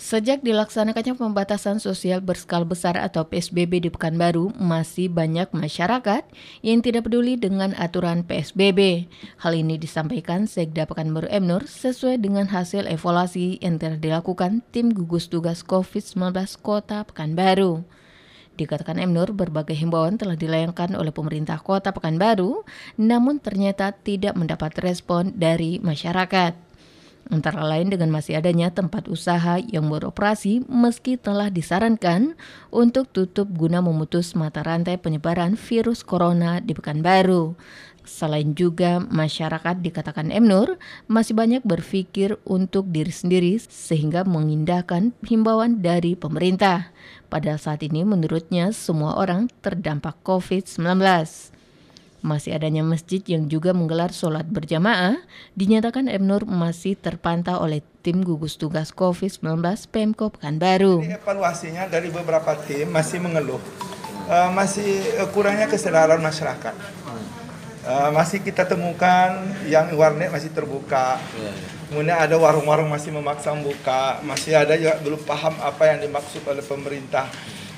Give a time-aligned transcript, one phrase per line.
[0.00, 6.24] Sejak dilaksanakannya pembatasan sosial berskala besar atau PSBB di Pekanbaru, masih banyak masyarakat
[6.64, 9.12] yang tidak peduli dengan aturan PSBB.
[9.44, 15.28] Hal ini disampaikan Sekda Pekanbaru Emnur sesuai dengan hasil evaluasi yang telah dilakukan tim gugus
[15.28, 16.32] tugas COVID-19
[16.64, 17.84] Kota Pekanbaru.
[18.56, 22.64] Dikatakan Emnur, berbagai himbauan telah dilayangkan oleh pemerintah kota Pekanbaru,
[22.96, 26.69] namun ternyata tidak mendapat respon dari masyarakat.
[27.30, 32.34] Antara lain dengan masih adanya tempat usaha yang beroperasi meski telah disarankan
[32.74, 37.54] untuk tutup guna memutus mata rantai penyebaran virus corona di Pekanbaru.
[38.02, 40.74] Selain juga masyarakat dikatakan Emnur
[41.06, 46.90] masih banyak berpikir untuk diri sendiri sehingga mengindahkan himbauan dari pemerintah.
[47.30, 50.98] Padahal saat ini menurutnya semua orang terdampak COVID-19
[52.20, 55.20] masih adanya masjid yang juga menggelar sholat berjamaah,
[55.56, 59.60] dinyatakan Emnur masih terpantau oleh tim gugus tugas COVID-19
[59.92, 61.04] Pemko Pekanbaru.
[61.04, 63.60] Evaluasinya dari beberapa tim masih mengeluh,
[64.28, 66.74] uh, masih uh, kurangnya kesadaran masyarakat.
[67.80, 71.16] Uh, masih kita temukan yang warnet masih terbuka,
[71.88, 76.60] kemudian ada warung-warung masih memaksa buka, masih ada juga belum paham apa yang dimaksud oleh
[76.60, 77.24] pemerintah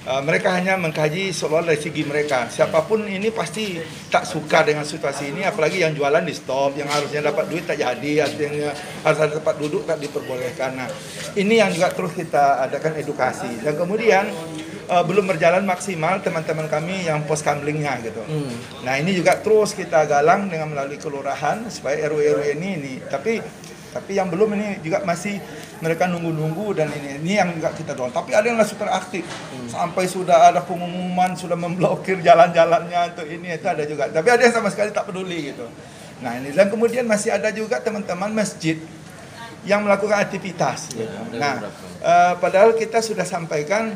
[0.02, 2.50] Uh, mereka hanya mengkaji soal dari segi mereka.
[2.50, 3.78] Siapa pun ini pasti
[4.10, 7.78] tak suka dengan situasi ini, apalagi yang jualan di stop, yang harusnya dapat duit tak
[7.78, 8.74] jadi, artinya
[9.06, 10.74] harus ada tempat duduk tak diperbolehkan.
[10.74, 10.90] Nah,
[11.38, 13.62] ini yang juga terus kita adakan edukasi.
[13.62, 14.26] Dan kemudian
[14.90, 18.26] uh, belum berjalan maksimal teman-teman kami yang pos kamlingnya gitu.
[18.26, 18.50] Hmm.
[18.82, 22.94] Nah, ini juga terus kita galang dengan melalui kelurahan supaya RW-RW ini ini.
[23.06, 23.38] Tapi
[23.92, 25.36] tapi yang belum ini juga masih
[25.84, 28.10] mereka nunggu-nunggu dan ini ini yang enggak kita dorong.
[28.10, 29.68] Tapi ada yang super aktif hmm.
[29.68, 34.08] sampai sudah ada pengumuman sudah memblokir jalan-jalannya untuk ini itu ada juga.
[34.08, 35.68] Tapi ada yang sama sekali tak peduli gitu.
[36.24, 38.80] Nah ini dan kemudian masih ada juga teman-teman masjid
[39.68, 40.96] yang melakukan aktivitas.
[40.96, 41.36] Ya, gitu.
[41.36, 41.68] Nah
[42.00, 43.92] uh, padahal kita sudah sampaikan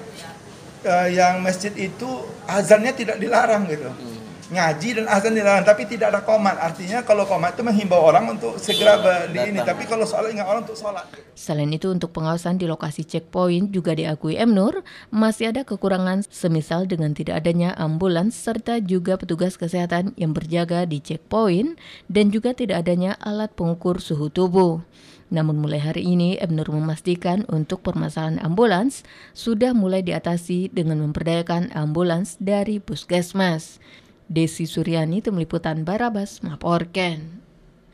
[0.85, 2.09] uh, yang masjid itu
[2.45, 3.89] azannya tidak dilarang gitu.
[3.89, 4.16] Hmm
[4.47, 6.57] ngaji dan azan dilarang tapi tidak ada komat.
[6.59, 9.61] Artinya kalau komat itu menghimbau orang untuk segera di ini.
[9.63, 11.07] Tapi kalau soal ingat orang untuk sholat.
[11.37, 17.13] Selain itu untuk pengawasan di lokasi checkpoint juga diakui Emnur masih ada kekurangan semisal dengan
[17.13, 23.19] tidak adanya ambulans serta juga petugas kesehatan yang berjaga di checkpoint dan juga tidak adanya
[23.21, 24.81] alat pengukur suhu tubuh.
[25.27, 29.03] Namun mulai hari ini Ebnur memastikan untuk permasalahan ambulans
[29.35, 33.83] sudah mulai diatasi dengan memperdayakan ambulans dari puskesmas.
[34.27, 37.46] Desi Suryani, Tim Liputan Barabas, melaporkan.